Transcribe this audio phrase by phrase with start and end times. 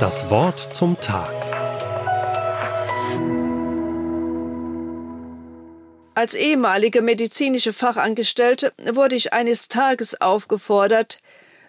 [0.00, 1.32] Das Wort zum Tag.
[6.14, 11.18] Als ehemalige medizinische Fachangestellte wurde ich eines Tages aufgefordert,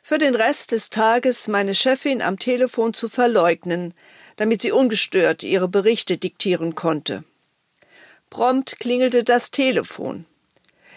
[0.03, 3.93] für den Rest des Tages meine Chefin am Telefon zu verleugnen,
[4.35, 7.23] damit sie ungestört ihre Berichte diktieren konnte.
[8.29, 10.25] Prompt klingelte das Telefon.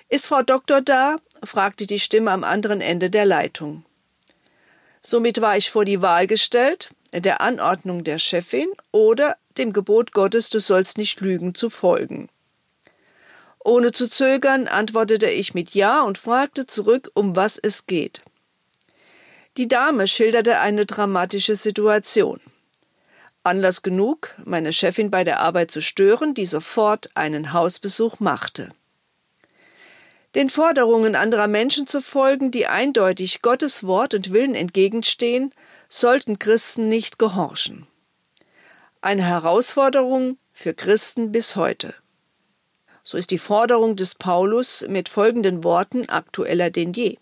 [0.09, 1.16] Ist Frau Doktor da?
[1.43, 3.85] fragte die Stimme am anderen Ende der Leitung.
[5.11, 10.50] Somit war ich vor die Wahl gestellt, der Anordnung der Chefin oder dem Gebot Gottes,
[10.50, 12.29] du sollst nicht lügen, zu folgen.
[13.64, 18.21] Ohne zu zögern antwortete ich mit Ja und fragte zurück, um was es geht.
[19.57, 22.39] Die Dame schilderte eine dramatische Situation.
[23.45, 28.75] Anlass genug, meine Chefin bei der Arbeit zu stören, die sofort einen Hausbesuch machte.
[30.35, 35.55] Den Forderungen anderer Menschen zu folgen, die eindeutig Gottes Wort und Willen entgegenstehen,
[35.89, 37.87] sollten Christen nicht gehorchen.
[39.01, 41.95] Eine Herausforderung für Christen bis heute.
[43.03, 47.17] So ist die Forderung des Paulus mit folgenden Worten aktueller denn je.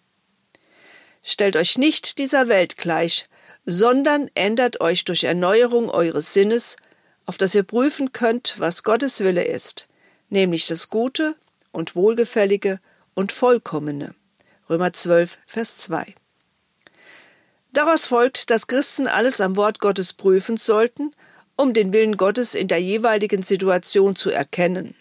[1.22, 3.28] Stellt euch nicht dieser Welt gleich,
[3.64, 6.76] sondern ändert euch durch Erneuerung eures Sinnes,
[7.24, 9.86] auf dass ihr prüfen könnt, was Gottes Wille ist,
[10.28, 11.36] nämlich das Gute
[11.70, 12.80] und Wohlgefällige
[13.16, 14.14] und Vollkommene.
[14.70, 16.14] Römer 12, Vers 2.
[17.72, 21.12] Daraus folgt, dass Christen alles am Wort Gottes prüfen sollten,
[21.56, 24.94] um den Willen Gottes in der jeweiligen Situation zu erkennen.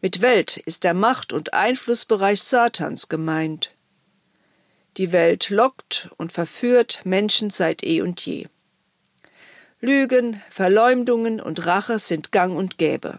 [0.00, 3.72] Mit Welt ist der Macht- und Einflussbereich Satans gemeint.
[4.96, 8.46] Die Welt lockt und verführt Menschen seit eh und je.
[9.80, 13.18] Lügen, Verleumdungen und Rache sind gang und gäbe.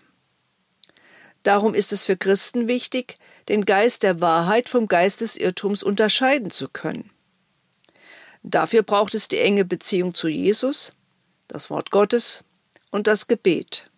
[1.44, 6.52] Darum ist es für Christen wichtig, den Geist der Wahrheit vom Geist des Irrtums unterscheiden
[6.52, 7.10] zu können.
[8.44, 10.94] Dafür braucht es die enge Beziehung zu Jesus,
[11.48, 12.44] das Wort Gottes
[12.92, 13.90] und das Gebet.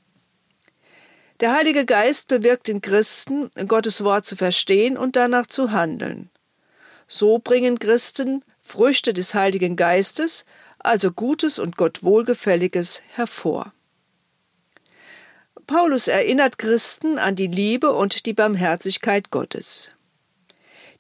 [1.40, 6.30] Der Heilige Geist bewirkt den Christen, Gottes Wort zu verstehen und danach zu handeln.
[7.08, 10.46] So bringen Christen Früchte des Heiligen Geistes,
[10.80, 13.74] also Gutes und Gott Wohlgefälliges, hervor.
[15.72, 19.90] Paulus erinnert Christen an die Liebe und die Barmherzigkeit Gottes.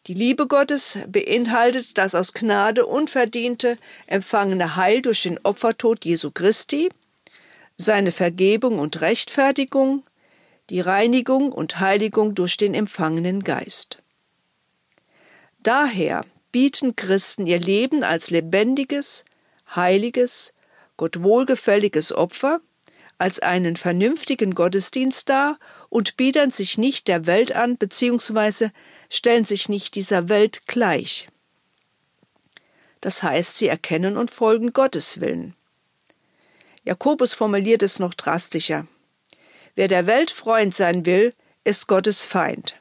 [0.07, 3.77] Die Liebe Gottes beinhaltet das aus Gnade unverdiente
[4.07, 6.87] empfangene Heil durch den Opfertod Jesu Christi,
[7.75, 10.03] seine Vergebung und Rechtfertigung,
[10.69, 14.01] die Reinigung und Heiligung durch den empfangenen Geist.
[15.63, 19.25] Daher bieten Christen ihr Leben als lebendiges,
[19.75, 20.53] heiliges,
[20.95, 22.61] Gott wohlgefälliges Opfer,
[23.21, 25.59] als einen vernünftigen Gottesdienst dar
[25.89, 28.69] und biedern sich nicht der Welt an bzw.
[29.11, 31.27] stellen sich nicht dieser Welt gleich.
[32.99, 35.55] Das heißt, sie erkennen und folgen Gottes Willen.
[36.83, 38.87] Jakobus formuliert es noch drastischer.
[39.75, 42.75] Wer der Welt Freund sein will, ist Gottes Feind.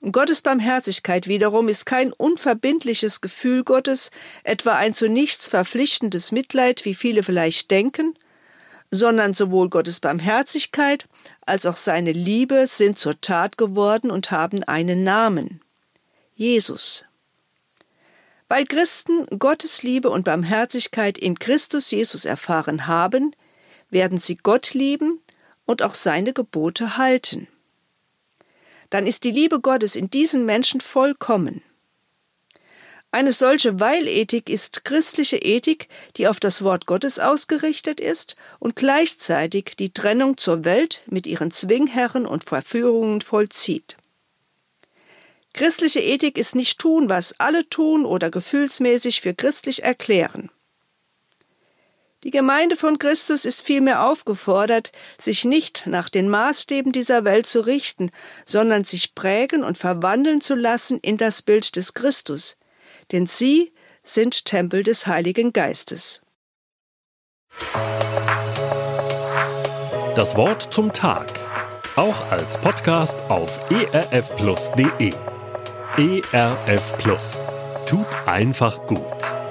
[0.00, 4.10] Und Gottes Barmherzigkeit wiederum ist kein unverbindliches Gefühl Gottes,
[4.42, 8.14] etwa ein zu nichts verpflichtendes Mitleid, wie viele vielleicht denken,
[8.94, 11.08] sondern sowohl Gottes Barmherzigkeit
[11.42, 15.60] als auch seine Liebe sind zur Tat geworden und haben einen Namen
[16.34, 17.04] Jesus.
[18.48, 23.34] Weil Christen Gottes Liebe und Barmherzigkeit in Christus Jesus erfahren haben,
[23.90, 25.20] werden sie Gott lieben
[25.66, 27.48] und auch seine Gebote halten.
[28.90, 31.63] Dann ist die Liebe Gottes in diesen Menschen vollkommen.
[33.14, 35.86] Eine solche Weilethik ist christliche Ethik,
[36.16, 41.52] die auf das Wort Gottes ausgerichtet ist und gleichzeitig die Trennung zur Welt mit ihren
[41.52, 43.98] Zwingherren und Verführungen vollzieht.
[45.52, 50.50] Christliche Ethik ist nicht tun, was alle tun oder gefühlsmäßig für christlich erklären.
[52.24, 57.60] Die Gemeinde von Christus ist vielmehr aufgefordert, sich nicht nach den Maßstäben dieser Welt zu
[57.60, 58.10] richten,
[58.44, 62.56] sondern sich prägen und verwandeln zu lassen in das Bild des Christus,
[63.12, 63.72] denn sie
[64.02, 66.22] sind Tempel des Heiligen Geistes.
[70.14, 71.28] Das Wort zum Tag.
[71.96, 75.12] Auch als Podcast auf erfplus.de.
[75.96, 77.86] ERF.
[77.86, 79.43] Tut einfach gut.